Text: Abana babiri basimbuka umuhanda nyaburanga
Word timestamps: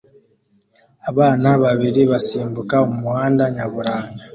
Abana 1.09 1.49
babiri 1.63 2.01
basimbuka 2.11 2.75
umuhanda 2.89 3.43
nyaburanga 3.55 4.23